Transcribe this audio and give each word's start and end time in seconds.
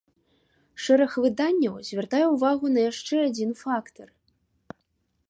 Шэраг 0.85 1.11
выданняў 1.25 1.75
звяртае 1.89 2.23
ўвагу 2.33 2.71
на 2.79 2.87
яшчэ 2.91 3.15
адзін 3.27 3.51
фактар. 3.63 4.07